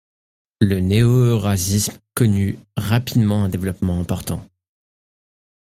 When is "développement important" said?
3.49-4.43